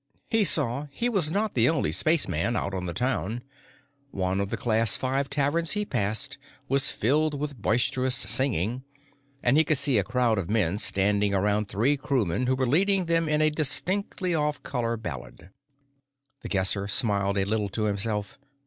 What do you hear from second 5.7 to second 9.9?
he passed was filled with boisterous singing, and he could